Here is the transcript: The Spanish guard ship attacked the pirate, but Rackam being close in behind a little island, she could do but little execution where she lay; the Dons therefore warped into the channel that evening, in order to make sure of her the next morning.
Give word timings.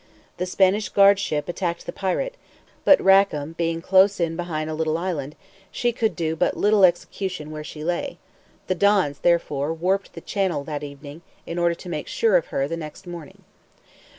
The 0.37 0.47
Spanish 0.47 0.89
guard 0.89 1.19
ship 1.19 1.47
attacked 1.47 1.85
the 1.85 1.91
pirate, 1.93 2.33
but 2.85 2.99
Rackam 2.99 3.53
being 3.55 3.83
close 3.83 4.19
in 4.19 4.35
behind 4.35 4.67
a 4.67 4.73
little 4.73 4.97
island, 4.97 5.35
she 5.69 5.91
could 5.91 6.15
do 6.15 6.35
but 6.35 6.57
little 6.57 6.83
execution 6.83 7.51
where 7.51 7.63
she 7.63 7.83
lay; 7.83 8.17
the 8.65 8.73
Dons 8.73 9.19
therefore 9.19 9.71
warped 9.75 10.07
into 10.07 10.13
the 10.15 10.21
channel 10.21 10.63
that 10.63 10.81
evening, 10.81 11.21
in 11.45 11.59
order 11.59 11.75
to 11.75 11.87
make 11.87 12.07
sure 12.07 12.35
of 12.35 12.47
her 12.47 12.67
the 12.67 12.77
next 12.77 13.05
morning. 13.05 13.43